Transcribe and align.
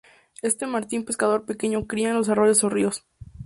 Este 0.49 0.65
martín 0.65 1.05
pescador 1.05 1.45
pequeño 1.45 1.85
cría 1.85 2.09
en 2.09 2.15
los 2.15 2.27
arroyos 2.29 2.63
o 2.63 2.69
ríos. 2.69 3.05